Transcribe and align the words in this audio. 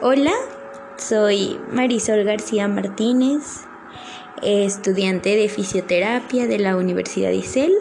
Hola, 0.00 0.30
soy 0.96 1.58
Marisol 1.72 2.22
García 2.22 2.68
Martínez, 2.68 3.62
estudiante 4.44 5.34
de 5.34 5.48
fisioterapia 5.48 6.46
de 6.46 6.60
la 6.60 6.76
Universidad 6.76 7.32
ISEL. 7.32 7.72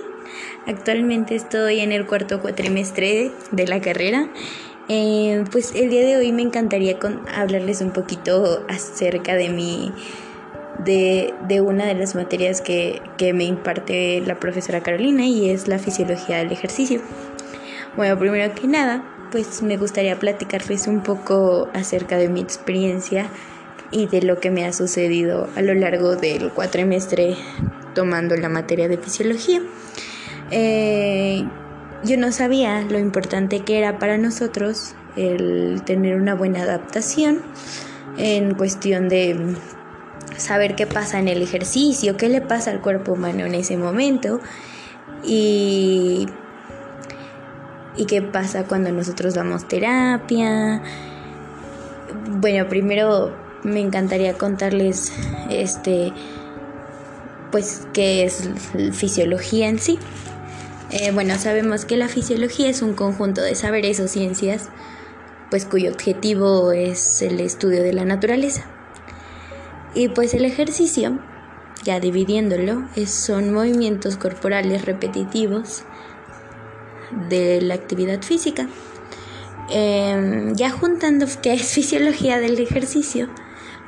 Actualmente 0.66 1.36
estoy 1.36 1.82
en 1.82 1.92
el 1.92 2.08
cuarto 2.08 2.42
cuatrimestre 2.42 3.32
de 3.52 3.68
la 3.68 3.82
carrera. 3.82 4.30
Eh, 4.90 5.44
pues 5.52 5.76
el 5.76 5.92
día 5.92 6.02
de 6.02 6.18
hoy 6.18 6.32
me 6.32 6.42
encantaría 6.42 6.98
hablarles 7.36 7.82
un 7.82 7.92
poquito 7.92 8.66
acerca 8.68 9.36
de 9.36 9.50
mi 9.50 9.94
de, 10.80 11.62
una 11.62 11.86
de 11.86 11.94
las 11.94 12.16
materias 12.16 12.62
que, 12.62 13.00
que 13.20 13.34
me 13.34 13.44
imparte 13.44 14.22
la 14.22 14.40
profesora 14.40 14.82
Carolina 14.82 15.28
y 15.28 15.52
es 15.52 15.68
la 15.68 15.78
fisiología 15.78 16.38
del 16.38 16.52
ejercicio. 16.52 17.00
Bueno, 17.96 18.18
primero 18.18 18.56
que 18.56 18.68
nada, 18.68 19.04
pues 19.32 19.62
me 19.62 19.78
gustaría 19.78 20.18
platicarles 20.18 20.88
un 20.88 21.02
poco 21.02 21.70
acerca 21.74 22.18
de 22.18 22.30
mi 22.30 22.42
experiencia 22.42 23.30
y 23.92 24.08
de 24.08 24.22
lo 24.22 24.40
que 24.40 24.52
me 24.52 24.66
ha 24.66 24.74
sucedido 24.74 25.50
a 25.56 25.62
lo 25.62 25.74
largo 25.74 26.16
del 26.16 26.52
cuatrimestre 26.52 27.36
tomando 27.94 28.36
la 28.36 28.50
materia 28.50 28.88
de 28.88 28.98
fisiología. 28.98 29.62
Eh, 30.52 31.44
yo 32.04 32.18
no 32.18 32.32
sabía 32.32 32.82
lo 32.82 33.00
importante 33.00 33.62
que 33.62 33.78
era 33.80 34.00
para 34.00 34.18
nosotros 34.18 34.94
el 35.16 35.82
tener 35.84 36.16
una 36.16 36.36
buena 36.36 36.62
adaptación 36.62 37.42
en 38.18 38.54
cuestión 38.56 39.10
de 39.10 39.56
saber 40.38 40.76
qué 40.76 40.86
pasa 40.86 41.20
en 41.20 41.28
el 41.28 41.42
ejercicio, 41.42 42.18
qué 42.18 42.30
le 42.30 42.42
pasa 42.42 42.72
al 42.72 42.82
cuerpo 42.82 43.14
humano 43.14 43.46
en 43.46 43.56
ese 43.56 43.78
momento 43.78 44.40
y 45.24 46.28
y 47.98 48.06
qué 48.06 48.22
pasa 48.22 48.64
cuando 48.64 48.92
nosotros 48.92 49.34
damos 49.34 49.68
terapia. 49.68 50.82
Bueno, 52.30 52.68
primero 52.70 53.36
me 53.64 53.82
encantaría 53.82 54.34
contarles 54.38 55.12
este 55.50 56.14
pues 57.52 57.88
qué 57.94 58.26
es 58.26 58.50
fisiología 58.94 59.68
en 59.68 59.80
sí. 59.80 59.98
Eh, 60.92 61.12
bueno, 61.12 61.38
sabemos 61.38 61.86
que 61.86 61.98
la 61.98 62.08
fisiología 62.08 62.70
es 62.70 62.82
un 62.82 62.94
conjunto 62.94 63.42
de 63.42 63.56
saberes 63.56 64.00
o 64.00 64.08
ciencias, 64.08 64.70
pues 65.50 65.66
cuyo 65.66 65.92
objetivo 65.92 66.72
es 66.72 67.22
el 67.22 67.40
estudio 67.40 67.84
de 67.84 67.94
la 67.94 68.06
naturaleza. 68.06 68.66
Y 69.96 70.10
pues 70.10 70.34
el 70.34 70.46
ejercicio, 70.46 71.20
ya 71.84 72.00
dividiéndolo, 72.00 72.88
son 73.06 73.54
movimientos 73.54 74.18
corporales 74.18 74.86
repetitivos 74.86 75.84
de 77.30 77.62
la 77.62 77.74
actividad 77.76 78.22
física. 78.22 78.68
Em, 79.70 80.56
ya 80.56 80.70
juntando 80.70 81.26
qué 81.42 81.54
es 81.54 81.62
fisiología 81.74 82.40
del 82.40 82.60
ejercicio, 82.60 83.30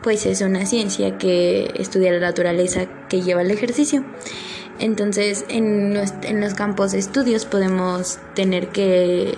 pues 0.03 0.25
es 0.25 0.41
una 0.41 0.65
ciencia 0.65 1.17
que 1.17 1.71
estudia 1.75 2.11
la 2.11 2.19
naturaleza 2.19 2.87
que 3.07 3.21
lleva 3.21 3.41
el 3.41 3.51
ejercicio. 3.51 4.03
Entonces, 4.79 5.45
en, 5.49 5.97
en 6.23 6.41
los 6.41 6.53
campos 6.53 6.93
de 6.93 6.99
estudios 6.99 7.45
podemos 7.45 8.17
tener 8.33 8.69
que 8.69 9.37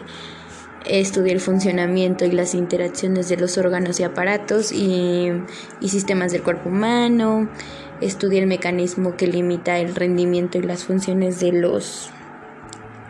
estudiar 0.85 1.35
el 1.35 1.41
funcionamiento 1.41 2.25
y 2.25 2.31
las 2.31 2.53
interacciones 2.53 3.29
de 3.29 3.37
los 3.37 3.57
órganos 3.57 3.99
y 3.99 4.03
aparatos 4.03 4.71
y, 4.71 5.31
y 5.79 5.89
sistemas 5.89 6.31
del 6.31 6.43
cuerpo 6.43 6.69
humano, 6.69 7.49
estudiar 8.01 8.43
el 8.43 8.49
mecanismo 8.49 9.15
que 9.15 9.27
limita 9.27 9.79
el 9.79 9.95
rendimiento 9.95 10.57
y 10.57 10.61
las 10.61 10.83
funciones 10.83 11.39
de 11.39 11.51
los 11.51 12.11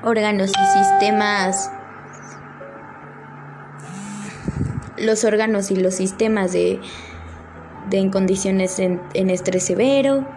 órganos 0.04 0.52
y 0.52 0.78
sistemas, 0.78 1.72
los 4.98 5.24
órganos 5.24 5.72
y 5.72 5.76
los 5.76 5.96
sistemas 5.96 6.52
de, 6.52 6.80
de 7.90 7.98
en 7.98 8.10
condiciones 8.10 8.80
en, 8.80 9.02
en 9.14 9.30
estrés 9.30 9.66
severo, 9.66 10.28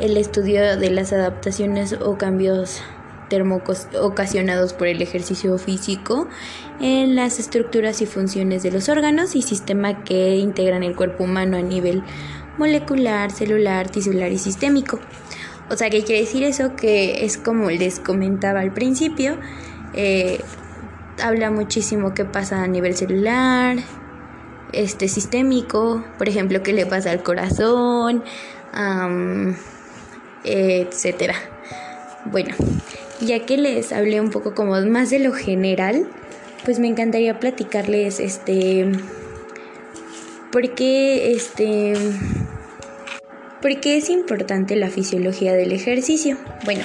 el 0.00 0.16
estudio 0.16 0.76
de 0.76 0.90
las 0.90 1.12
adaptaciones 1.12 1.92
o 1.92 2.18
cambios 2.18 2.82
termocos 3.28 3.88
ocasionados 4.00 4.72
por 4.72 4.86
el 4.86 5.00
ejercicio 5.02 5.56
físico 5.58 6.28
en 6.80 7.16
las 7.16 7.38
estructuras 7.38 8.02
y 8.02 8.06
funciones 8.06 8.62
de 8.62 8.70
los 8.70 8.88
órganos 8.88 9.34
y 9.34 9.42
sistema 9.42 10.04
que 10.04 10.36
integran 10.36 10.82
el 10.82 10.94
cuerpo 10.94 11.24
humano 11.24 11.56
a 11.56 11.62
nivel 11.62 12.02
molecular, 12.58 13.30
celular, 13.30 13.90
tisular 13.90 14.30
y 14.30 14.38
sistémico. 14.38 15.00
O 15.70 15.76
sea, 15.76 15.88
¿qué 15.90 16.04
quiere 16.04 16.20
decir 16.22 16.44
eso? 16.44 16.76
Que 16.76 17.24
es 17.24 17.38
como 17.38 17.70
les 17.70 17.98
comentaba 17.98 18.60
al 18.60 18.72
principio, 18.72 19.38
eh, 19.94 20.40
habla 21.22 21.50
muchísimo 21.50 22.14
qué 22.14 22.24
pasa 22.24 22.62
a 22.62 22.66
nivel 22.66 22.94
celular, 22.96 23.78
este 24.72 25.08
sistémico, 25.08 26.04
por 26.18 26.28
ejemplo, 26.28 26.62
qué 26.62 26.72
le 26.72 26.84
pasa 26.84 27.10
al 27.10 27.22
corazón, 27.22 28.24
etcétera. 30.44 31.34
Bueno, 32.26 32.54
ya 33.20 33.46
que 33.46 33.56
les 33.56 33.92
hablé 33.92 34.20
un 34.20 34.30
poco 34.30 34.54
como 34.54 34.80
más 34.82 35.10
de 35.10 35.18
lo 35.20 35.32
general, 35.32 36.08
pues 36.64 36.78
me 36.78 36.88
encantaría 36.88 37.38
platicarles 37.38 38.20
este 38.20 38.90
por 40.50 40.74
qué 40.74 41.32
este 41.32 41.94
¿Por 43.64 43.80
qué 43.80 43.96
es 43.96 44.10
importante 44.10 44.76
la 44.76 44.90
fisiología 44.90 45.54
del 45.54 45.72
ejercicio? 45.72 46.36
Bueno, 46.66 46.84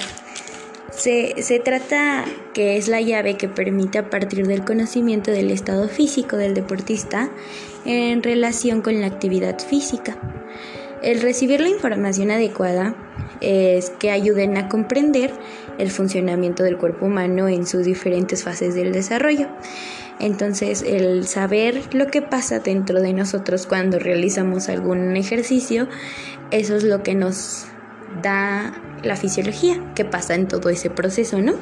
se, 0.90 1.42
se, 1.42 1.58
trata 1.58 2.24
que 2.54 2.78
es 2.78 2.88
la 2.88 3.02
llave 3.02 3.36
que 3.36 3.48
permite 3.48 3.98
a 3.98 4.08
partir 4.08 4.46
del 4.46 4.64
conocimiento 4.64 5.30
del 5.30 5.50
estado 5.50 5.90
físico 5.90 6.38
del 6.38 6.54
deportista 6.54 7.28
en 7.84 8.22
relación 8.22 8.80
con 8.80 8.98
la 8.98 9.08
actividad 9.08 9.58
física. 9.58 10.16
El 11.02 11.20
recibir 11.22 11.60
la 11.60 11.68
información 11.68 12.30
adecuada 12.30 12.94
es 13.40 13.90
que 13.90 14.10
ayuden 14.10 14.56
a 14.58 14.68
comprender 14.68 15.32
el 15.78 15.90
funcionamiento 15.90 16.62
del 16.62 16.76
cuerpo 16.76 17.06
humano 17.06 17.48
en 17.48 17.66
sus 17.66 17.84
diferentes 17.84 18.44
fases 18.44 18.74
del 18.74 18.92
desarrollo. 18.92 19.48
Entonces, 20.18 20.82
el 20.82 21.26
saber 21.26 21.94
lo 21.94 22.08
que 22.08 22.20
pasa 22.20 22.58
dentro 22.58 23.00
de 23.00 23.14
nosotros 23.14 23.66
cuando 23.66 23.98
realizamos 23.98 24.68
algún 24.68 25.16
ejercicio, 25.16 25.88
eso 26.50 26.76
es 26.76 26.84
lo 26.84 27.02
que 27.02 27.14
nos 27.14 27.64
da 28.22 28.74
la 29.02 29.16
fisiología, 29.16 29.82
que 29.94 30.04
pasa 30.04 30.34
en 30.34 30.46
todo 30.46 30.68
ese 30.68 30.90
proceso, 30.90 31.40
¿no? 31.40 31.54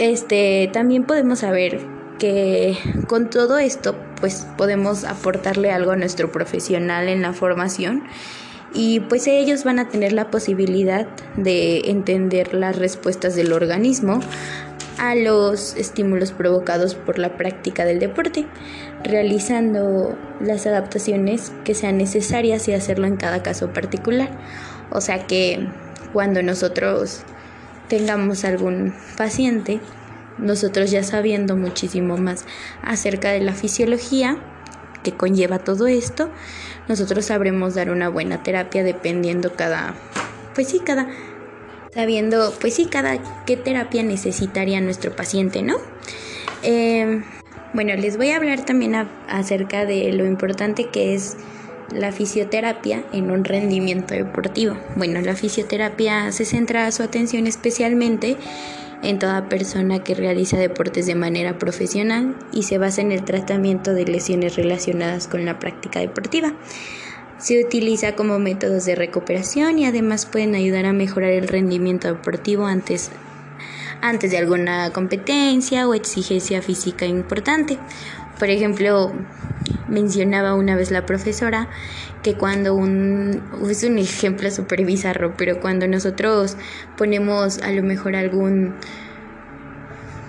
este, 0.00 0.68
también 0.72 1.04
podemos 1.04 1.40
saber 1.40 1.99
que 2.20 2.78
con 3.08 3.30
todo 3.30 3.58
esto, 3.58 3.96
pues 4.20 4.46
podemos 4.56 5.04
aportarle 5.04 5.72
algo 5.72 5.90
a 5.90 5.96
nuestro 5.96 6.30
profesional 6.30 7.08
en 7.08 7.22
la 7.22 7.32
formación 7.32 8.04
y 8.72 9.00
pues 9.00 9.26
ellos 9.26 9.64
van 9.64 9.80
a 9.80 9.88
tener 9.88 10.12
la 10.12 10.30
posibilidad 10.30 11.08
de 11.36 11.90
entender 11.90 12.54
las 12.54 12.78
respuestas 12.78 13.34
del 13.34 13.52
organismo 13.52 14.20
a 14.98 15.14
los 15.14 15.74
estímulos 15.76 16.32
provocados 16.32 16.94
por 16.94 17.18
la 17.18 17.36
práctica 17.36 17.86
del 17.86 17.98
deporte, 17.98 18.46
realizando 19.02 20.14
las 20.40 20.66
adaptaciones 20.66 21.52
que 21.64 21.74
sean 21.74 21.96
necesarias 21.96 22.68
y 22.68 22.74
hacerlo 22.74 23.06
en 23.06 23.16
cada 23.16 23.42
caso 23.42 23.72
particular. 23.72 24.28
O 24.90 25.00
sea 25.00 25.26
que 25.26 25.66
cuando 26.12 26.42
nosotros 26.42 27.22
tengamos 27.88 28.44
algún 28.44 28.94
paciente, 29.16 29.80
nosotros 30.40 30.90
ya 30.90 31.02
sabiendo 31.02 31.56
muchísimo 31.56 32.16
más 32.16 32.44
acerca 32.82 33.30
de 33.30 33.40
la 33.40 33.52
fisiología 33.52 34.38
que 35.02 35.12
conlleva 35.12 35.58
todo 35.58 35.86
esto, 35.86 36.30
nosotros 36.88 37.26
sabremos 37.26 37.74
dar 37.74 37.90
una 37.90 38.08
buena 38.08 38.42
terapia 38.42 38.82
dependiendo 38.82 39.54
cada, 39.54 39.94
pues 40.54 40.68
sí, 40.68 40.80
cada 40.80 41.08
sabiendo, 41.94 42.54
pues 42.60 42.74
sí, 42.74 42.86
cada 42.86 43.18
qué 43.44 43.56
terapia 43.56 44.02
necesitaría 44.02 44.80
nuestro 44.80 45.14
paciente, 45.14 45.62
¿no? 45.62 45.76
Eh, 46.62 47.22
bueno, 47.72 47.94
les 47.94 48.16
voy 48.16 48.30
a 48.30 48.36
hablar 48.36 48.64
también 48.64 48.94
acerca 49.28 49.86
de 49.86 50.12
lo 50.12 50.26
importante 50.26 50.88
que 50.88 51.14
es 51.14 51.36
la 51.92 52.12
fisioterapia 52.12 53.04
en 53.12 53.30
un 53.30 53.44
rendimiento 53.44 54.14
deportivo. 54.14 54.76
Bueno, 54.96 55.20
la 55.20 55.34
fisioterapia 55.34 56.32
se 56.32 56.44
centra 56.44 56.90
su 56.92 57.02
atención 57.02 57.46
especialmente 57.46 58.36
en 59.02 59.18
toda 59.18 59.48
persona 59.48 60.00
que 60.00 60.14
realiza 60.14 60.58
deportes 60.58 61.06
de 61.06 61.14
manera 61.14 61.58
profesional 61.58 62.34
y 62.52 62.64
se 62.64 62.78
basa 62.78 63.00
en 63.00 63.12
el 63.12 63.24
tratamiento 63.24 63.92
de 63.94 64.04
lesiones 64.04 64.56
relacionadas 64.56 65.26
con 65.28 65.44
la 65.44 65.58
práctica 65.58 66.00
deportiva. 66.00 66.52
Se 67.38 67.64
utiliza 67.64 68.14
como 68.14 68.38
métodos 68.38 68.84
de 68.84 68.94
recuperación 68.94 69.78
y 69.78 69.86
además 69.86 70.26
pueden 70.26 70.54
ayudar 70.54 70.84
a 70.84 70.92
mejorar 70.92 71.30
el 71.30 71.48
rendimiento 71.48 72.08
deportivo 72.08 72.66
antes, 72.66 73.10
antes 74.02 74.30
de 74.30 74.38
alguna 74.38 74.92
competencia 74.92 75.88
o 75.88 75.94
exigencia 75.94 76.60
física 76.60 77.06
importante. 77.06 77.78
Por 78.38 78.50
ejemplo, 78.50 79.12
mencionaba 79.90 80.54
una 80.54 80.76
vez 80.76 80.90
la 80.90 81.04
profesora 81.04 81.68
que 82.22 82.34
cuando 82.34 82.74
un 82.74 83.42
es 83.68 83.84
un 83.84 83.98
ejemplo 83.98 84.50
súper 84.50 84.84
bizarro, 84.84 85.34
pero 85.36 85.60
cuando 85.60 85.86
nosotros 85.86 86.56
ponemos 86.96 87.58
a 87.58 87.72
lo 87.72 87.82
mejor 87.82 88.16
algún 88.16 88.74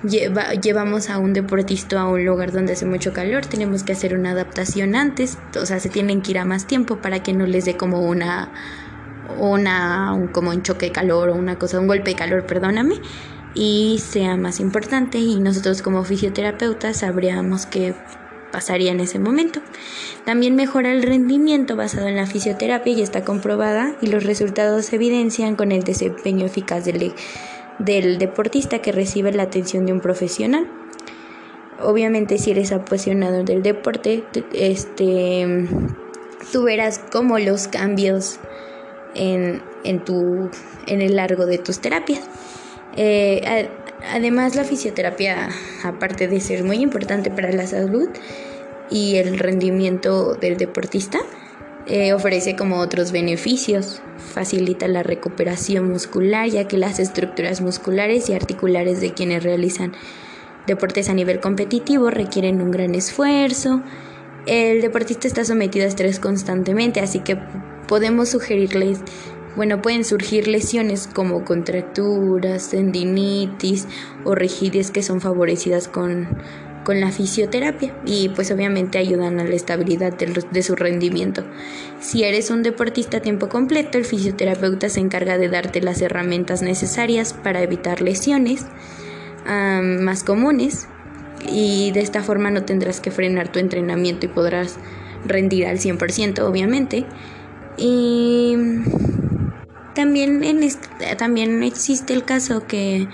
llevamos 0.04 1.10
a 1.10 1.20
un 1.20 1.34
deportista 1.34 2.02
a 2.02 2.08
un 2.08 2.26
lugar 2.26 2.52
donde 2.52 2.74
hace 2.74 2.86
mucho 2.86 3.14
calor, 3.14 3.46
tenemos 3.46 3.84
que 3.84 3.94
hacer 3.94 4.16
una 4.16 4.32
adaptación 4.32 4.96
antes, 4.96 5.38
o 5.60 5.66
sea, 5.66 5.80
se 5.80 5.90
tienen 5.90 6.22
que 6.22 6.32
ir 6.32 6.40
a 6.40 6.46
más 6.46 6.66
tiempo 6.66 6.98
para 6.98 7.22
que 7.22 7.34
no 7.34 7.46
les 7.46 7.66
dé 7.66 7.78
como 7.78 8.02
una, 8.02 8.52
una, 9.38 10.14
un, 10.14 10.28
como 10.28 10.50
un 10.50 10.64
choque 10.64 10.88
de 10.88 10.92
calor 10.92 11.30
o 11.30 11.36
una 11.36 11.60
cosa, 11.60 11.80
un 11.80 11.88
golpe 11.88 12.12
de 12.12 12.16
calor, 12.16 12.46
perdóname, 12.48 12.96
y 13.54 14.00
sea 14.04 14.38
más 14.38 14.60
importante 14.60 15.20
y 15.20 15.40
nosotros 15.40 15.82
como 15.82 16.04
fisioterapeutas 16.04 16.98
sabríamos 16.98 17.66
que 17.66 17.94
pasaría 18.52 18.92
en 18.92 19.00
ese 19.00 19.20
momento. 19.20 19.62
También 20.26 20.56
mejora 20.56 20.92
el 20.92 21.04
rendimiento 21.04 21.76
basado 21.76 22.08
en 22.08 22.16
la 22.16 22.28
fisioterapia 22.28 22.94
y 22.94 23.02
está 23.02 23.24
comprobada 23.24 23.96
y 24.02 24.08
los 24.08 24.24
resultados 24.24 24.86
se 24.86 24.98
evidencian 24.98 25.56
con 25.56 25.72
el 25.72 25.84
desempeño 25.84 26.46
eficaz 26.46 26.86
del, 26.86 27.14
del 27.80 28.18
deportista 28.18 28.80
que 28.80 28.92
recibe 28.92 29.32
la 29.32 29.44
atención 29.44 29.86
de 29.86 29.94
un 29.94 30.02
profesional. 30.02 30.68
Obviamente 31.82 32.38
si 32.38 32.52
eres 32.52 32.72
apasionado 32.72 33.44
del 33.44 33.64
deporte, 33.64 34.24
este, 34.54 35.68
tú 36.52 36.64
verás 36.64 37.00
cómo 37.12 37.40
los 37.40 37.68
cambios 37.68 38.40
en, 39.16 39.62
en, 39.84 40.04
tu, 40.04 40.50
en 40.88 41.02
el 41.02 41.16
largo 41.16 41.46
de 41.46 41.58
tus 41.58 41.80
terapias. 41.80 42.22
Eh, 42.98 43.70
además, 44.10 44.56
la 44.56 44.64
fisioterapia, 44.64 45.50
aparte 45.84 46.28
de 46.28 46.40
ser 46.40 46.64
muy 46.64 46.78
importante 46.78 47.32
para 47.32 47.52
la 47.52 47.68
salud 47.68 48.10
y 48.90 49.18
el 49.18 49.40
rendimiento 49.40 50.36
del 50.36 50.58
deportista, 50.58 51.20
eh, 51.88 52.14
ofrece 52.14 52.56
como 52.56 52.80
otros 52.80 53.12
beneficios. 53.12 54.02
Facilita 54.18 54.88
la 54.88 55.04
recuperación 55.04 55.90
muscular, 55.90 56.48
ya 56.48 56.68
que 56.68 56.78
las 56.78 57.00
estructuras 57.00 57.62
musculares 57.62 58.30
y 58.30 58.34
articulares 58.34 59.02
de 59.02 59.14
quienes 59.14 59.44
realizan 59.44 59.94
deportes 60.68 61.10
a 61.10 61.14
nivel 61.14 61.40
competitivo 61.40 62.10
requieren 62.10 62.62
un 62.62 62.72
gran 62.72 62.96
esfuerzo. 62.96 63.82
El 64.46 64.82
deportista 64.82 65.28
está 65.28 65.44
sometido 65.46 65.86
a 65.86 65.90
estrés 65.90 66.20
constantemente, 66.20 67.00
así 67.00 67.20
que 67.20 67.38
podemos 67.88 68.30
sugerirles 68.30 69.00
bueno, 69.56 69.82
pueden 69.82 70.06
surgir 70.06 70.48
lesiones 70.48 71.08
como 71.14 71.44
contracturas, 71.44 72.70
tendinitis 72.70 73.88
o 74.24 74.36
rigidez 74.36 74.92
que 74.92 75.04
son 75.04 75.22
favorecidas 75.22 75.88
con, 75.88 76.28
con 76.84 77.00
la 77.00 77.12
fisioterapia 77.12 77.94
y 78.06 78.30
pues 78.30 78.52
obviamente 78.52 78.98
ayudan 78.98 79.40
a 79.40 79.44
la 79.44 79.56
estabilidad 79.56 80.14
de, 80.14 80.44
de, 80.50 80.64
su 80.64 80.76
rendimiento. 80.76 81.44
Si 82.00 82.24
eres 82.24 82.50
un 82.50 82.64
deportista 82.64 83.18
a 83.18 83.22
tiempo 83.22 83.50
completo, 83.50 83.98
el 83.98 84.06
fisioterapeuta 84.06 84.90
se 84.90 85.00
encarga 85.00 85.38
de 85.38 85.50
darte 85.50 85.82
las 85.82 86.02
herramientas 86.02 86.62
necesarias 86.62 87.34
para 87.34 87.62
evitar 87.62 88.02
lesiones 88.02 88.66
más 89.46 90.24
comunes 90.24 90.88
y 91.50 91.92
de 91.92 92.02
esta 92.02 92.22
forma 92.24 92.52
no 92.52 92.64
tendrás 92.64 93.00
que 93.00 93.12
frenar 93.12 93.52
tu 93.52 93.60
entrenamiento 93.60 94.26
y 94.26 94.30
podrás 94.30 94.78
rendir 95.26 95.66
al 95.66 95.80
100% 95.80 96.40
obviamente. 96.42 97.06
Y 97.78 98.56
también, 100.02 100.42
también 101.18 101.62
existe 101.62 102.14
el 102.14 102.26
caso 102.26 102.66
que, 102.66 103.08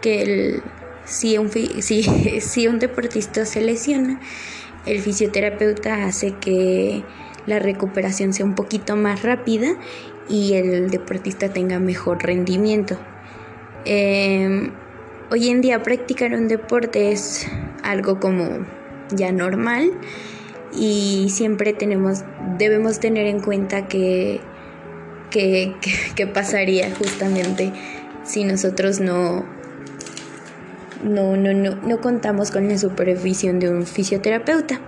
que 0.00 0.60
si, 1.04 1.38
un, 1.38 1.50
si, 1.80 2.02
si 2.40 2.66
un 2.66 2.80
deportista 2.80 3.44
se 3.46 3.60
lesiona, 3.60 4.20
el 4.84 5.00
fisioterapeuta 5.00 6.04
hace 6.04 6.32
que 6.32 7.04
la 7.46 7.60
recuperación 7.60 8.32
sea 8.32 8.44
un 8.44 8.56
poquito 8.56 8.96
más 8.96 9.22
rápida 9.22 9.76
y 10.28 10.54
el 10.54 10.90
deportista 10.90 11.48
tenga 11.48 11.78
mejor 11.78 12.24
rendimiento. 12.24 12.98
Em, 13.84 14.72
hoy 15.30 15.48
en 15.48 15.60
día 15.60 15.82
practicar 15.82 16.34
un 16.34 16.48
deporte 16.48 17.12
es 17.12 17.46
algo 17.84 18.18
como 18.18 18.66
ya 19.10 19.30
normal 19.30 19.92
y 20.74 21.28
siempre 21.30 21.72
tenemos 21.72 22.24
debemos 22.58 22.98
tener 22.98 23.26
en 23.26 23.40
cuenta 23.40 23.86
que 23.86 24.40
qué, 25.32 26.26
pasaría 26.32 26.94
justamente 26.94 27.72
si 28.24 28.44
nosotros 28.44 29.00
no, 29.00 29.44
no, 31.02 31.36
no, 31.36 31.52
no, 31.52 31.74
no 31.76 32.00
contamos 32.00 32.50
con 32.50 32.68
la 32.68 32.78
supervisión 32.78 33.58
de 33.58 33.70
un 33.70 33.86
fisioterapeuta. 33.86 34.80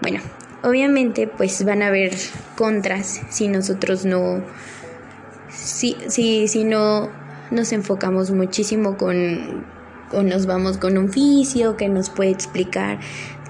Bueno, 0.00 0.20
obviamente 0.62 1.26
pues 1.26 1.64
van 1.64 1.82
a 1.82 1.88
haber 1.88 2.12
contras 2.56 3.20
si 3.30 3.48
nosotros 3.48 4.04
no, 4.04 4.44
si, 5.50 5.96
si, 6.08 6.46
si 6.46 6.64
no 6.64 7.10
nos 7.50 7.72
enfocamos 7.72 8.30
muchísimo 8.30 8.96
con, 8.96 9.64
o 10.12 10.22
nos 10.22 10.46
vamos 10.46 10.78
con 10.78 10.98
un 10.98 11.10
fisio 11.10 11.76
que 11.76 11.88
nos 11.88 12.10
puede 12.10 12.30
explicar 12.30 13.00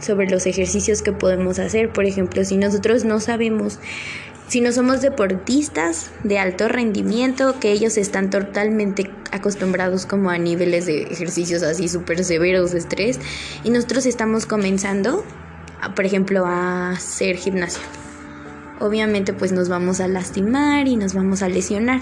sobre 0.00 0.28
los 0.30 0.46
ejercicios 0.46 1.02
que 1.02 1.12
podemos 1.12 1.58
hacer. 1.58 1.92
Por 1.92 2.04
ejemplo, 2.04 2.44
si 2.44 2.56
nosotros 2.56 3.04
no 3.04 3.20
sabemos 3.20 3.80
si 4.48 4.60
no 4.62 4.72
somos 4.72 5.02
deportistas 5.02 6.10
de 6.24 6.38
alto 6.38 6.68
rendimiento, 6.68 7.60
que 7.60 7.70
ellos 7.70 7.96
están 7.98 8.30
totalmente 8.30 9.10
acostumbrados 9.30 10.06
como 10.06 10.30
a 10.30 10.38
niveles 10.38 10.86
de 10.86 11.02
ejercicios 11.02 11.62
así 11.62 11.88
súper 11.88 12.24
severos 12.24 12.72
de 12.72 12.78
estrés, 12.78 13.20
y 13.62 13.70
nosotros 13.70 14.06
estamos 14.06 14.46
comenzando, 14.46 15.24
por 15.94 16.06
ejemplo, 16.06 16.46
a 16.46 16.92
hacer 16.92 17.36
gimnasio. 17.36 17.82
Obviamente 18.80 19.32
pues 19.32 19.50
nos 19.50 19.68
vamos 19.68 20.00
a 20.00 20.06
lastimar 20.06 20.86
y 20.86 20.94
nos 20.96 21.12
vamos 21.12 21.42
a 21.42 21.48
lesionar, 21.48 22.00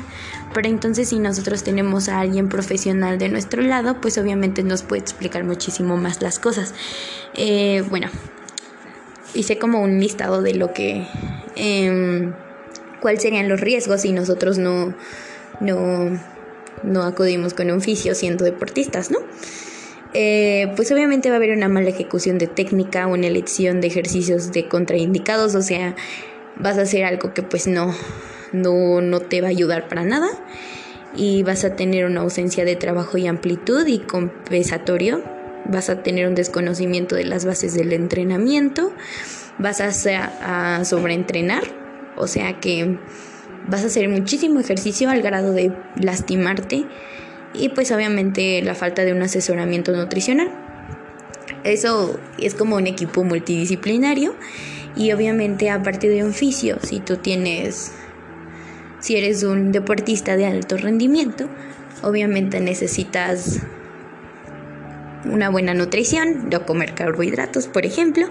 pero 0.53 0.69
entonces 0.69 1.09
si 1.09 1.19
nosotros 1.19 1.65
tenemos 1.65 2.11
a 2.11 2.21
alguien 2.21 2.51
profesional 2.51 3.19
de 3.19 3.31
nuestro 3.31 3.63
lado, 3.63 4.01
pues 4.01 4.19
obviamente 4.19 4.63
nos 4.63 4.83
puede 4.83 5.01
explicar 5.01 5.43
muchísimo 5.43 5.97
más 5.97 6.21
las 6.21 6.39
cosas. 6.39 6.75
Eh, 7.35 7.83
bueno, 7.89 8.09
hice 9.37 9.59
como 9.59 9.83
un 9.83 10.01
listado 10.01 10.43
de 10.43 10.55
lo 10.55 10.73
que... 10.73 11.07
Eh, 11.57 12.33
cuáles 13.01 13.23
serían 13.23 13.49
los 13.49 13.61
riesgos 13.61 14.03
si 14.03 14.13
nosotros 14.13 14.59
no, 14.59 14.95
no, 15.61 16.19
no 16.83 17.03
acudimos 17.03 17.55
con 17.55 17.71
un 17.71 17.81
siendo 17.81 18.45
deportistas, 18.45 19.11
¿no? 19.11 19.19
Eh, 20.13 20.73
pues 20.77 20.91
obviamente 20.93 21.29
va 21.29 21.35
a 21.35 21.39
haber 21.39 21.51
una 21.51 21.69
mala 21.69 21.91
ejecución 21.91 22.39
de 22.39 22.47
técnica, 22.47 23.07
una 23.07 23.27
elección 23.27 23.81
de 23.81 23.89
ejercicios 23.89 24.53
de 24.53 24.67
contraindicados, 24.67 25.55
o 25.55 25.63
sea, 25.63 25.95
vas 26.57 26.79
a 26.79 26.83
hacer 26.83 27.05
algo 27.05 27.35
que 27.35 27.43
pues 27.43 27.67
no, 27.67 27.95
no, 28.53 29.01
no 29.01 29.21
te 29.21 29.41
va 29.41 29.49
a 29.49 29.51
ayudar 29.51 29.89
para 29.89 30.05
nada 30.05 30.29
y 31.15 31.43
vas 31.43 31.65
a 31.65 31.77
tener 31.77 32.07
una 32.07 32.23
ausencia 32.23 32.65
de 32.65 32.77
trabajo 32.77 33.19
y 33.19 33.27
amplitud 33.27 33.87
y 33.87 33.99
compensatorio 33.99 35.23
vas 35.71 35.91
a 35.91 36.03
tener 36.03 36.29
un 36.29 36.35
desconocimiento 36.35 37.15
de 37.15 37.25
las 37.25 37.45
bases 37.45 37.75
del 37.75 37.93
entrenamiento, 37.93 38.93
vas 39.59 39.81
a, 39.81 40.79
a 40.79 40.85
sobreentrenar, 40.85 41.63
o 42.17 42.27
sea 42.27 42.61
que 42.61 42.99
vas 43.69 43.83
a 43.83 43.87
hacer 43.87 44.09
muchísimo 44.09 44.61
ejercicio 44.61 45.11
al 45.11 45.23
grado 45.23 45.53
de 45.53 45.73
lastimarte 45.97 46.87
y 47.55 47.69
pues 47.71 47.91
obviamente 47.93 48.63
la 48.63 48.75
falta 48.75 49.05
de 49.05 49.13
un 49.13 49.23
asesoramiento 49.23 49.93
nutricional. 49.93 50.51
Eso 51.65 52.19
es 52.39 52.55
como 52.55 52.77
un 52.77 52.87
equipo 52.87 53.25
multidisciplinario 53.25 54.35
y 54.97 55.13
obviamente 55.13 55.71
aparte 55.71 56.09
de 56.09 56.25
un 56.25 56.33
fisio, 56.33 56.79
si 56.83 57.01
tú 57.01 57.17
tienes, 57.17 57.93
si 59.01 59.17
eres 59.17 59.43
un 59.43 59.73
deportista 59.73 60.37
de 60.37 60.47
alto 60.47 60.77
rendimiento, 60.77 61.49
obviamente 62.03 62.61
necesitas 62.61 63.61
una 65.31 65.51
buena 65.51 65.75
nutrición, 65.75 66.49
no 66.51 66.65
comer 66.67 66.95
carbohidratos, 66.95 67.67
por 67.67 67.87
ejemplo. 67.87 68.29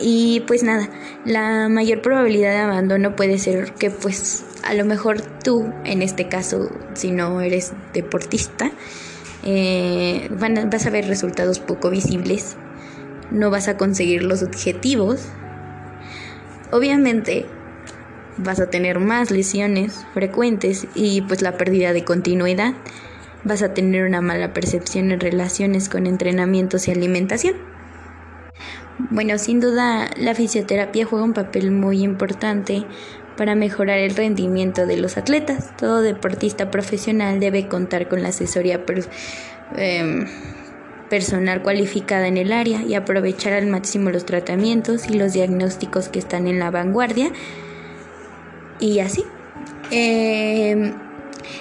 Y 0.00 0.40
pues 0.46 0.62
nada, 0.62 0.88
la 1.24 1.68
mayor 1.68 2.00
probabilidad 2.00 2.52
de 2.52 2.58
abandono 2.58 3.14
puede 3.14 3.38
ser 3.38 3.72
que 3.72 3.90
pues 3.90 4.44
a 4.62 4.74
lo 4.74 4.84
mejor 4.84 5.20
tú, 5.20 5.72
en 5.84 6.02
este 6.02 6.28
caso, 6.28 6.70
si 6.94 7.10
no 7.10 7.40
eres 7.40 7.72
deportista, 7.92 8.70
eh, 9.44 10.30
vas 10.30 10.86
a 10.86 10.90
ver 10.90 11.06
resultados 11.06 11.58
poco 11.58 11.90
visibles, 11.90 12.56
no 13.30 13.50
vas 13.50 13.68
a 13.68 13.76
conseguir 13.76 14.22
los 14.22 14.42
objetivos. 14.42 15.26
Obviamente 16.70 17.44
vas 18.38 18.60
a 18.60 18.70
tener 18.70 18.98
más 18.98 19.30
lesiones 19.30 20.06
frecuentes 20.14 20.86
y 20.94 21.22
pues 21.22 21.42
la 21.42 21.58
pérdida 21.58 21.92
de 21.92 22.04
continuidad 22.04 22.74
vas 23.44 23.62
a 23.62 23.74
tener 23.74 24.04
una 24.04 24.20
mala 24.20 24.52
percepción 24.52 25.10
en 25.12 25.20
relaciones 25.20 25.88
con 25.88 26.06
entrenamientos 26.06 26.88
y 26.88 26.92
alimentación. 26.92 27.54
Bueno, 29.10 29.38
sin 29.38 29.60
duda 29.60 30.10
la 30.16 30.34
fisioterapia 30.34 31.06
juega 31.06 31.24
un 31.24 31.32
papel 31.32 31.70
muy 31.70 32.02
importante 32.02 32.84
para 33.36 33.54
mejorar 33.54 33.98
el 33.98 34.14
rendimiento 34.14 34.86
de 34.86 34.96
los 34.96 35.16
atletas. 35.16 35.76
Todo 35.76 36.02
deportista 36.02 36.70
profesional 36.70 37.40
debe 37.40 37.68
contar 37.68 38.08
con 38.08 38.22
la 38.22 38.28
asesoría 38.28 38.84
em, 39.76 40.26
personal 41.08 41.62
cualificada 41.62 42.28
en 42.28 42.36
el 42.36 42.52
área 42.52 42.82
y 42.82 42.94
aprovechar 42.94 43.54
al 43.54 43.66
máximo 43.66 44.10
los 44.10 44.26
tratamientos 44.26 45.08
y 45.08 45.14
los 45.14 45.32
diagnósticos 45.32 46.08
que 46.08 46.18
están 46.18 46.46
en 46.46 46.58
la 46.58 46.70
vanguardia. 46.70 47.32
Y 48.78 49.00
así. 49.00 49.24
Em, 49.90 50.92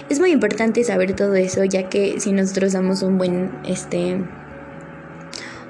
es 0.10 0.20
muy 0.20 0.32
importante 0.32 0.84
saber 0.84 1.16
todo 1.16 1.36
eso, 1.36 1.64
ya 1.64 1.90
que 1.90 2.20
si 2.20 2.32
nosotros 2.32 2.74
damos 2.74 3.02
un 3.02 3.18
buen, 3.18 3.52
este, 3.66 4.18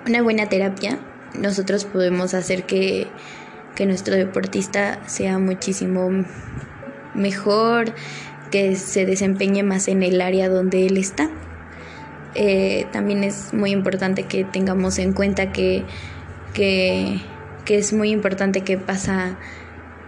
una 0.06 0.22
buena 0.22 0.48
terapia, 0.48 1.00
nosotros 1.40 1.86
podemos 1.86 2.34
hacer 2.34 2.64
que, 2.64 3.08
que 3.76 3.86
nuestro 3.86 4.16
deportista 4.16 5.00
sea 5.08 5.40
muchísimo 5.40 6.10
mejor, 7.14 7.94
que 8.52 8.76
se 8.76 9.06
desempeñe 9.06 9.64
más 9.64 9.88
en 9.88 10.04
el 10.04 10.22
área 10.22 10.50
donde 10.50 10.86
él 10.86 10.98
está. 10.98 11.30
Eh, 12.36 12.86
también 12.92 13.24
es 13.24 13.54
muy 13.54 13.72
importante 13.72 14.24
que 14.24 14.44
tengamos 14.44 15.00
en 15.00 15.14
cuenta 15.14 15.52
que, 15.52 15.84
que, 16.54 17.20
es 17.68 17.94
muy 17.94 18.12
importante 18.12 18.62
que 18.62 18.78
pasa 18.78 19.38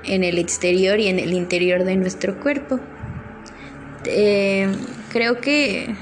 en 0.04 0.26
el 0.26 0.38
exterior 0.38 1.00
y 1.00 1.08
en 1.08 1.18
el 1.20 1.34
interior 1.34 1.86
de 1.86 1.96
nuestro 1.96 2.40
cuerpo. 2.40 2.80
Eh, 4.06 4.72
creo 5.12 5.40
que 5.40 5.96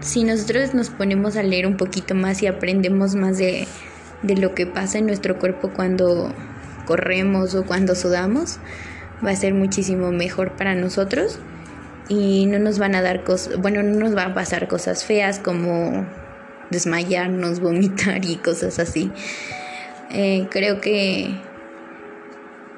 si 0.00 0.24
nosotros 0.24 0.74
nos 0.74 0.90
ponemos 0.90 1.36
a 1.36 1.42
leer 1.42 1.66
un 1.66 1.76
poquito 1.76 2.14
más 2.14 2.42
y 2.42 2.46
aprendemos 2.46 3.14
más 3.14 3.38
de, 3.38 3.66
de 4.22 4.36
lo 4.36 4.54
que 4.54 4.66
pasa 4.66 4.98
en 4.98 5.06
nuestro 5.06 5.38
cuerpo 5.38 5.70
cuando 5.74 6.34
corremos 6.86 7.54
o 7.54 7.64
cuando 7.64 7.94
sudamos, 7.94 8.58
va 9.24 9.30
a 9.30 9.36
ser 9.36 9.54
muchísimo 9.54 10.10
mejor 10.10 10.56
para 10.56 10.74
nosotros 10.74 11.38
y 12.08 12.46
no 12.46 12.58
nos 12.58 12.78
van 12.78 12.94
a 12.94 13.02
dar 13.02 13.24
cosas, 13.24 13.56
bueno, 13.58 13.82
no 13.82 13.98
nos 13.98 14.16
va 14.16 14.24
a 14.24 14.34
pasar 14.34 14.68
cosas 14.68 15.04
feas 15.04 15.38
como 15.38 16.06
desmayarnos, 16.70 17.60
vomitar 17.60 18.24
y 18.24 18.36
cosas 18.36 18.78
así. 18.78 19.10
Eh, 20.10 20.46
creo 20.50 20.80
que, 20.80 21.34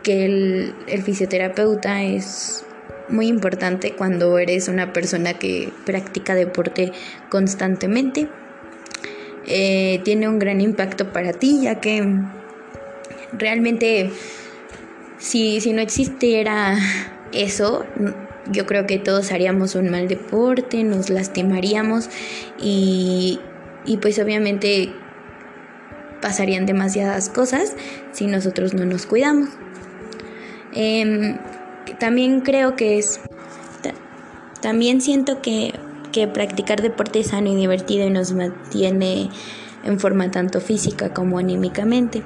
que 0.02 0.26
el, 0.26 0.74
el 0.86 1.02
fisioterapeuta 1.02 2.02
es 2.02 2.64
muy 3.08 3.28
importante 3.28 3.92
cuando 3.92 4.38
eres 4.38 4.68
una 4.68 4.92
persona 4.92 5.34
que 5.34 5.72
practica 5.84 6.34
deporte 6.34 6.92
constantemente. 7.30 8.28
Eh, 9.46 10.00
tiene 10.04 10.28
un 10.28 10.38
gran 10.38 10.60
impacto 10.60 11.12
para 11.12 11.34
ti 11.34 11.60
ya 11.62 11.74
que 11.80 12.02
realmente 13.32 14.10
si, 15.18 15.60
si 15.60 15.72
no 15.72 15.82
existiera 15.82 16.78
eso, 17.32 17.84
yo 18.50 18.66
creo 18.66 18.86
que 18.86 18.98
todos 18.98 19.32
haríamos 19.32 19.74
un 19.74 19.90
mal 19.90 20.08
deporte, 20.08 20.82
nos 20.84 21.10
lastimaríamos 21.10 22.08
y, 22.58 23.40
y 23.84 23.98
pues 23.98 24.18
obviamente 24.18 24.92
pasarían 26.20 26.64
demasiadas 26.64 27.28
cosas 27.28 27.74
si 28.12 28.26
nosotros 28.26 28.72
no 28.72 28.86
nos 28.86 29.04
cuidamos. 29.06 29.50
Em, 30.72 31.36
también 31.98 32.40
creo 32.40 32.76
que 32.76 32.98
es, 32.98 33.20
también 34.60 35.00
siento 35.00 35.42
que, 35.42 35.74
que 36.12 36.28
practicar 36.28 36.82
deporte 36.82 37.20
es 37.20 37.28
sano 37.28 37.50
y 37.50 37.56
divertido 37.56 38.06
y 38.06 38.10
nos 38.10 38.32
mantiene 38.32 39.30
en 39.84 40.00
forma 40.00 40.30
tanto 40.30 40.60
física 40.60 41.12
como 41.12 41.38
anímicamente 41.38 42.22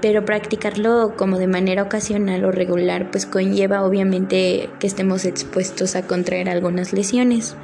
pero 0.00 0.24
practicarlo 0.24 1.14
como 1.16 1.38
de 1.38 1.46
manera 1.46 1.82
ocasional 1.82 2.44
o 2.44 2.52
regular 2.52 3.10
pues 3.10 3.26
conlleva 3.26 3.82
obviamente 3.84 4.70
que 4.78 4.86
estemos 4.86 5.24
expuestos 5.24 5.96
a 5.96 6.06
contraer 6.06 6.48
algunas 6.48 6.92
lesiones. 6.92 7.56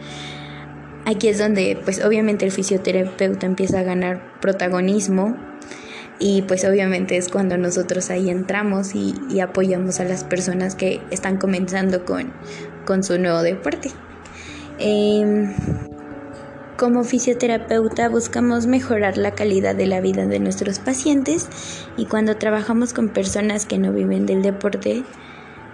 Aquí 1.04 1.28
es 1.28 1.38
donde 1.38 1.78
pues 1.82 2.04
obviamente 2.04 2.44
el 2.44 2.52
fisioterapeuta 2.52 3.46
empieza 3.46 3.80
a 3.80 3.84
ganar 3.84 4.38
protagonismo 4.40 5.36
y 6.18 6.42
pues 6.42 6.64
obviamente 6.64 7.16
es 7.16 7.28
cuando 7.28 7.56
nosotros 7.58 8.10
ahí 8.10 8.30
entramos 8.30 8.94
y, 8.94 9.14
apoyamos 9.40 10.00
a 10.00 10.04
las 10.04 10.24
personas 10.24 10.74
que 10.74 11.00
están 11.10 11.36
comenzando 11.36 12.04
con, 12.04 12.32
con 12.86 13.04
su 13.04 13.18
nuevo 13.18 13.42
deporte. 13.42 13.90
Em, 14.78 15.52
como 16.76 17.04
fisioterapeuta 17.04 18.08
buscamos 18.08 18.66
mejorar 18.66 19.16
la 19.16 19.30
calidad 19.32 19.74
de 19.74 19.86
la 19.86 20.00
vida 20.00 20.26
de 20.26 20.38
nuestros 20.38 20.78
pacientes 20.78 21.48
y 21.96 22.06
cuando 22.06 22.36
trabajamos 22.36 22.92
con 22.92 23.08
personas 23.10 23.64
que 23.64 23.78
no 23.78 23.92
viven 23.92 24.26
del 24.26 24.42
deporte, 24.42 25.02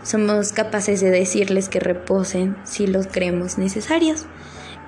somos 0.02 0.52
capaces 0.52 1.00
de 1.00 1.10
decirles 1.10 1.68
que 1.68 1.80
reposen 1.80 2.56
si 2.64 2.86
los 2.86 3.06
creemos 3.06 3.58
necesarios. 3.58 4.26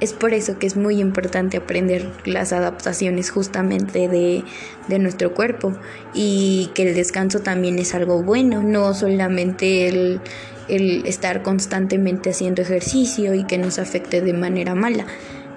Es 0.05 0.13
por 0.13 0.35
eso 0.35 0.59
que 0.59 0.67
es 0.67 0.77
muy 0.77 1.01
importante 1.01 1.57
aprender 1.57 2.11
las 2.27 2.53
adaptaciones 2.53 3.31
justamente 3.31 4.07
de, 4.07 4.45
de, 4.87 4.99
nuestro 4.99 5.33
cuerpo 5.33 5.73
y 6.13 6.71
que 6.75 6.87
el 6.87 6.95
descanso 6.95 7.41
también 7.41 7.79
es 7.79 7.95
algo 7.95 8.23
bueno, 8.23 8.63
no 8.63 8.93
solamente 8.93 9.89
el, 9.89 10.21
el 10.69 11.07
estar 11.07 11.43
constantemente 11.43 12.29
haciendo 12.29 12.61
ejercicio 12.61 13.33
y 13.33 13.45
que 13.45 13.57
nos 13.57 13.79
afecte 13.79 14.21
de 14.21 14.35
manera 14.35 14.75
mala. 14.75 15.07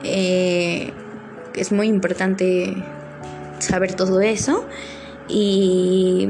Eh, 0.06 0.94
es 1.54 1.74
muy 1.74 1.88
importante 1.88 2.74
saber 3.60 3.96
todo 3.96 4.22
eso 4.22 4.66
y 5.28 6.30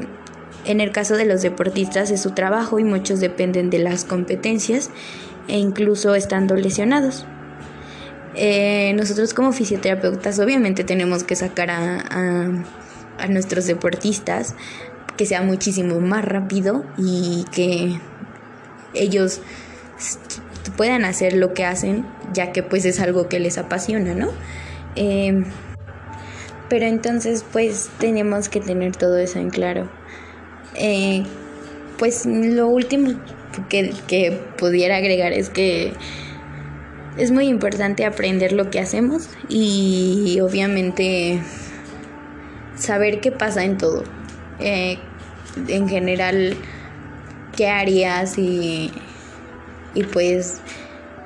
en 0.66 0.82
el 0.82 0.92
caso 0.92 1.18
de 1.18 1.26
los 1.26 1.44
deportistas 1.44 2.10
es 2.10 2.22
su 2.22 2.32
trabajo 2.32 2.80
y 2.80 2.84
muchos 2.84 3.20
dependen 3.20 3.70
de 3.70 3.78
las 3.78 4.06
competencias 4.06 4.90
e 5.48 5.60
incluso 5.60 6.16
estando 6.16 6.56
lesionados. 6.56 7.28
Eh, 8.40 8.94
nosotros 8.94 9.34
como 9.34 9.52
fisioterapeutas 9.52 10.38
obviamente 10.38 10.84
tenemos 10.84 11.24
que 11.24 11.36
sacar 11.36 11.72
a, 11.72 12.04
a 13.18 13.28
nuestros 13.28 13.66
deportistas 13.66 14.54
que 15.18 15.26
sea 15.26 15.42
muchísimo 15.42 16.00
más 16.00 16.24
rápido 16.24 16.86
y 16.98 17.46
que 17.52 18.00
ellos 18.94 19.42
puedan 20.76 21.06
hacer 21.06 21.34
lo 21.34 21.54
que 21.54 21.66
hacen, 21.66 22.06
ya 22.34 22.52
que 22.52 22.64
pues 22.64 22.86
es 22.86 23.00
algo 23.00 23.28
que 23.28 23.40
les 23.40 23.58
apasiona, 23.58 24.14
¿no? 24.14 24.30
Em, 24.96 25.46
pero 26.70 26.86
entonces 26.86 27.46
pues 27.52 27.90
tenemos 28.00 28.50
que 28.50 28.60
tener 28.60 28.96
todo 28.96 29.18
eso 29.18 29.40
en 29.40 29.50
claro. 29.50 29.90
Eh, 30.76 31.24
pues 31.98 32.26
lo 32.26 32.68
último 32.68 33.20
que, 33.70 33.94
que 34.08 34.40
pudiera 34.58 34.98
agregar 34.98 35.34
es 35.34 35.50
que 35.50 35.94
es 37.18 37.32
muy 37.32 37.48
importante 37.48 38.06
aprender 38.06 38.54
lo 38.54 38.70
que 38.70 38.80
hacemos 38.80 39.30
y 39.50 40.40
obviamente 40.42 41.42
saber 42.76 43.20
qué 43.20 43.32
pasa 43.32 43.64
en 43.64 43.78
todo. 43.78 44.04
Eh, 44.60 44.98
en 45.68 45.90
general, 45.90 46.56
qué 47.56 47.68
harías 47.68 48.38
y 48.38 48.92
y 49.98 50.04
pues 50.04 50.62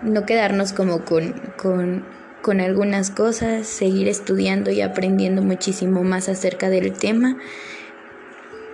no 0.01 0.25
quedarnos 0.25 0.71
como 0.71 1.03
con, 1.03 1.35
con, 1.57 2.61
algunas 2.61 3.11
cosas, 3.11 3.67
seguir 3.67 4.07
estudiando 4.07 4.71
y 4.71 4.79
aprendiendo 4.79 5.41
muchísimo 5.41 6.03
más 6.03 6.29
acerca 6.29 6.69
del 6.69 6.93
tema. 6.93 7.37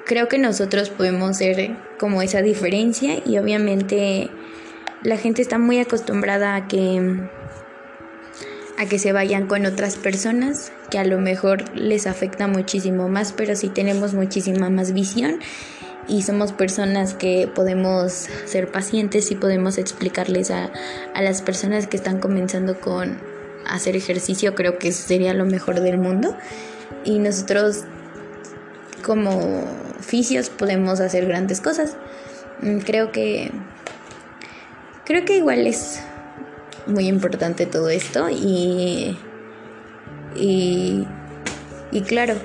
Creo 0.05 0.27
que 0.27 0.37
nosotros 0.37 0.91
podemos 0.91 1.37
ser 1.37 1.75
como 1.99 2.21
esa 2.21 2.43
diferencia 2.43 3.15
y 3.25 3.39
obviamente 3.39 4.29
la 5.03 5.17
gente 5.17 5.41
está 5.41 5.57
muy 5.57 5.79
acostumbrada 5.79 6.55
a 6.55 6.67
que 6.67 7.29
a 8.77 8.85
que 8.85 8.99
se 8.99 9.11
vayan 9.11 9.47
con 9.47 9.65
otras 9.65 9.95
personas 9.95 10.71
que 10.91 10.99
a 10.99 11.03
lo 11.03 11.19
mejor 11.19 11.75
les 11.75 12.05
afecta 12.05 12.47
muchísimo 12.47 13.09
más, 13.09 13.33
pero 13.33 13.55
si 13.55 13.69
tenemos 13.69 14.13
muchísima 14.13 14.69
más 14.69 14.93
visión 14.93 15.39
y 16.07 16.21
somos 16.21 16.53
personas 16.53 17.13
que 17.13 17.49
podemos 17.53 18.27
ser 18.45 18.71
pacientes 18.71 19.31
y 19.31 19.35
podemos 19.35 19.77
explicarles 19.77 20.51
a, 20.51 20.71
las 21.19 21.41
personas 21.41 21.87
que 21.87 21.97
están 21.97 22.19
comenzando 22.19 22.79
con 22.79 23.17
hacer 23.67 23.95
ejercicio, 23.95 24.55
creo 24.55 24.77
que 24.77 24.91
sería 24.91 25.33
lo 25.33 25.45
mejor 25.45 25.81
del 25.81 25.97
mundo. 25.97 26.37
Y 27.03 27.19
nosotros 27.19 27.83
como 29.03 29.65
fisios 29.99 30.49
podemos 30.49 30.99
hacer 31.01 31.25
grandes 31.25 31.59
cosas. 31.59 31.97
Mm, 32.61 32.77
creo 32.79 33.11
que 33.11 33.51
creo 35.07 35.25
que 35.25 35.37
igual 35.37 35.65
es 35.65 36.01
muy 36.85 37.07
importante 37.07 37.65
todo 37.65 37.89
esto 37.89 38.29
y 38.29 39.17
y, 40.35 41.07
y 41.91 42.01
claro, 42.01 42.35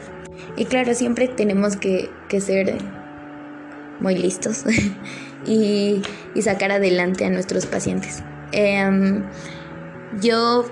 y 0.56 0.64
claro, 0.64 0.94
siempre 0.94 1.28
tenemos 1.28 1.76
que, 1.76 2.10
que 2.28 2.40
ser 2.40 2.78
muy 4.00 4.16
listos 4.16 4.64
y, 5.46 6.02
sacar 6.40 6.72
adelante 6.72 7.24
a 7.24 7.30
nuestros 7.30 7.66
pacientes. 7.66 8.22
Em, 8.52 9.24
yo 10.20 10.64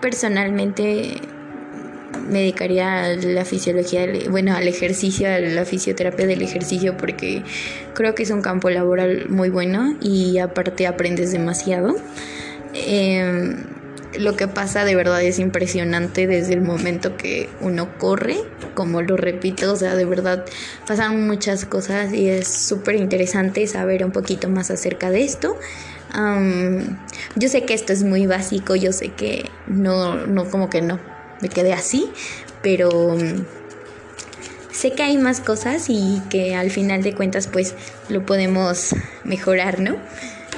personalmente 0.00 1.20
me 2.30 2.40
dedicaría 2.40 3.04
a 3.04 3.08
la 3.16 3.44
fisiología, 3.44 4.06
bueno, 4.30 4.54
al 4.54 4.68
ejercicio, 4.68 5.28
a 5.28 5.38
la 5.38 5.64
fisioterapia 5.64 6.26
del 6.26 6.42
ejercicio, 6.42 6.96
porque 6.96 7.42
creo 7.94 8.14
que 8.14 8.22
es 8.22 8.30
un 8.30 8.42
campo 8.42 8.70
laboral 8.70 9.28
muy 9.28 9.50
bueno 9.50 9.96
y 10.00 10.38
aparte 10.38 10.86
aprendes 10.86 11.32
demasiado. 11.32 11.96
Em, 12.72 13.56
lo 14.18 14.36
que 14.36 14.48
pasa 14.48 14.84
de 14.84 14.94
verdad 14.94 15.22
es 15.22 15.38
impresionante 15.38 16.26
desde 16.26 16.54
el 16.54 16.62
momento 16.62 17.16
que 17.16 17.48
uno 17.60 17.88
corre, 17.98 18.38
como 18.74 19.02
lo 19.02 19.16
repito, 19.16 19.72
o 19.72 19.76
sea, 19.76 19.94
de 19.94 20.04
verdad 20.04 20.44
pasan 20.86 21.26
muchas 21.26 21.64
cosas 21.64 22.12
y 22.12 22.28
es 22.28 22.48
súper 22.48 22.96
interesante 22.96 23.66
saber 23.66 24.04
un 24.04 24.12
poquito 24.12 24.48
más 24.48 24.70
acerca 24.70 25.10
de 25.10 25.24
esto. 25.24 25.56
yo 27.36 27.48
sé 27.48 27.64
que 27.64 27.74
esto 27.74 27.92
es 27.92 28.02
muy 28.02 28.26
básico, 28.26 28.74
yo 28.74 28.92
sé 28.92 29.10
que 29.10 29.48
no, 29.68 30.26
no 30.26 30.44
como 30.50 30.68
que 30.70 30.82
no 30.82 30.98
me 31.40 31.48
quedé 31.48 31.72
así, 31.72 32.10
pero 32.62 33.16
mm, 33.16 33.44
sé 34.72 34.92
que 34.92 35.02
hay 35.02 35.18
más 35.18 35.40
cosas 35.40 35.86
y 35.88 36.20
que 36.30 36.54
al 36.54 36.70
final 36.70 37.02
de 37.02 37.14
cuentas 37.14 37.46
pues 37.46 37.74
lo 38.08 38.24
podemos 38.24 38.94
mejorar, 39.24 39.80
¿no? 39.80 39.96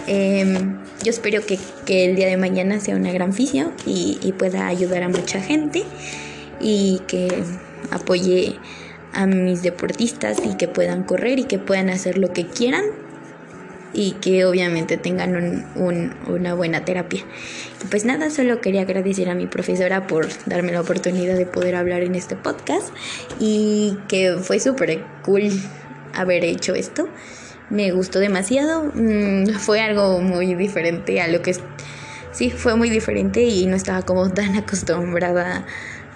Em, 0.06 0.78
yo 1.04 1.10
espero 1.10 1.42
que, 1.46 1.58
el 1.86 2.16
día 2.16 2.26
de 2.26 2.36
mañana 2.36 2.80
sea 2.80 2.96
una 2.96 3.12
gran 3.12 3.32
fisio 3.32 3.72
y 3.86 4.32
pueda 4.38 4.66
ayudar 4.66 5.02
a 5.02 5.08
mucha 5.08 5.40
gente 5.40 5.84
y 6.60 7.00
que 7.06 7.28
apoye 7.90 8.58
a 9.12 9.26
mis 9.26 9.62
deportistas 9.62 10.38
y 10.44 10.56
que 10.56 10.68
puedan 10.68 11.04
correr 11.04 11.38
y 11.38 11.44
que 11.44 11.58
puedan 11.58 11.90
hacer 11.90 12.18
lo 12.18 12.32
que 12.32 12.46
quieran 12.46 12.84
y 13.94 14.12
que 14.12 14.44
obviamente 14.44 14.96
tengan 14.96 15.66
una 15.75 16.54
buena 16.54 16.84
terapia. 16.84 17.22
Pues 17.90 18.04
nada, 18.04 18.30
solo 18.30 18.61
quería 18.61 18.82
agradecer 18.82 19.28
a 19.28 19.34
mi 19.34 19.46
profesora 19.46 20.06
por 20.06 20.28
darme 20.46 20.72
la 20.72 20.80
oportunidad 20.80 21.37
de 21.37 21.46
poder 21.46 21.76
hablar 21.76 22.02
en 22.02 22.14
este 22.14 22.37
podcast 22.37 22.88
y 23.38 23.99
que 24.08 24.37
fue 24.40 24.61
súper 24.61 25.04
cool 25.25 25.50
haber 26.14 26.44
hecho 26.44 26.75
esto. 26.75 27.08
Me 27.70 27.90
gustó 27.92 28.18
demasiado, 28.18 28.90
mm, 28.94 29.54
fue 29.58 29.80
algo 29.80 30.20
muy 30.20 30.54
diferente 30.54 31.20
a 31.20 31.28
lo 31.28 31.42
que... 31.42 31.56
Sí, 32.32 32.50
fue 32.50 32.76
muy 32.76 32.88
diferente 32.88 33.42
y 33.42 33.66
no 33.66 33.76
estaba 33.76 34.02
como 34.02 34.30
tan 34.30 34.56
acostumbrada 34.56 35.66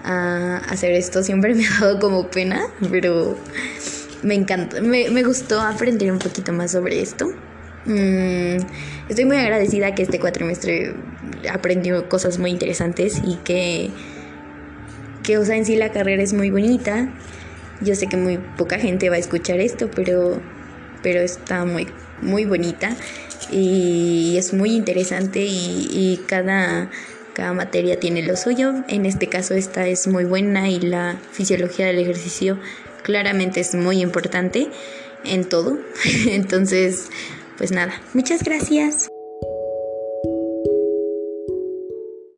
a 0.03 0.57
hacer 0.69 0.93
esto. 0.93 1.21
Siempre 1.21 1.53
me 1.53 1.65
ha 1.67 1.79
dado 1.79 1.99
como 1.99 2.27
pena, 2.29 2.67
pero 2.89 3.37
me 4.23 4.33
encanta, 4.33 4.81
me, 4.81 5.09
me 5.09 5.23
gustó 5.23 5.61
aprender 5.61 6.11
un 6.11 6.19
poquito 6.19 6.53
más 6.53 6.71
sobre 6.71 7.01
esto. 7.01 7.27
Mm, 7.87 8.57
estoy 9.07 9.23
muy 9.23 9.37
agradecida 9.37 9.95
que 9.95 10.03
este 10.03 10.19
cuatrimestre 10.19 10.93
aprendió 11.49 12.09
cosas 12.09 12.37
muy 12.37 12.51
interesantes 12.51 13.21
y 13.25 13.35
que, 13.37 13.89
que, 15.23 15.37
o 15.37 15.45
sea, 15.45 15.55
en 15.55 15.65
sí 15.65 15.77
la 15.77 15.91
carrera 15.91 16.21
es 16.21 16.33
muy 16.33 16.49
bonita. 16.51 17.09
Yo 17.79 17.95
sé 17.95 18.07
que 18.07 18.17
muy 18.17 18.39
poca 18.57 18.77
gente 18.77 19.09
va 19.09 19.15
a 19.15 19.19
escuchar 19.19 19.59
esto, 19.61 19.89
pero, 19.89 20.41
pero 21.01 21.21
está 21.21 21.63
muy, 21.63 21.87
muy 22.21 22.43
bonita 22.43 22.95
y 23.51 24.35
es 24.37 24.53
muy 24.53 24.71
interesante 24.71 25.45
y, 25.47 26.19
cada, 26.27 26.89
cada 27.33 27.53
materia 27.53 27.99
tiene 27.99 28.21
lo 28.21 28.35
suyo. 28.35 28.73
En 28.89 29.05
este 29.05 29.27
caso 29.27 29.53
esta 29.53 29.87
es 29.87 30.07
muy 30.07 30.25
buena 30.25 30.69
y 30.69 30.81
la 30.81 31.17
fisiología 31.31 31.85
del 31.85 31.99
ejercicio 31.99 32.59
claramente 33.03 33.61
es 33.61 33.75
muy 33.75 34.01
importante 34.01 34.67
en 35.23 35.45
todo. 35.45 35.77
Entonces, 36.27 37.09
pues 37.57 37.71
nada, 37.71 37.93
muchas 38.13 38.43
gracias. 38.43 39.09